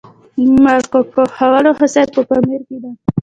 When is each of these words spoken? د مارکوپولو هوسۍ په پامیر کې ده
د 0.37 0.39
مارکوپولو 0.63 1.69
هوسۍ 1.79 2.03
په 2.15 2.21
پامیر 2.29 2.61
کې 2.67 2.77
ده 2.83 2.91